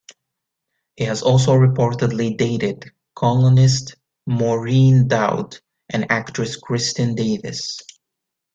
He 0.95 1.03
has 1.03 1.21
also 1.21 1.51
reportedly 1.53 2.35
dated 2.35 2.85
columnist 3.15 3.97
Maureen 4.25 5.07
Dowd 5.07 5.59
and 5.89 6.11
actress 6.11 6.59
Kristin 6.59 7.15
Davis. 7.15 7.77